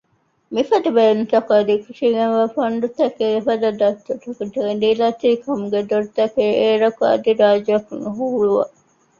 [0.53, 8.65] މިފަދަ ބޭނުންތަކަށްޓަކައި އެކަށީގެންވާ ފަންޑުތަކެއް އެފަދަ ދަތުރުތަކަށްޓަކައި ދީލަތި ކަމުގެ ދޮރުތަކެއް އޭރަކު އަދި ރާއްޖެއަކު ނުހުޅުވެ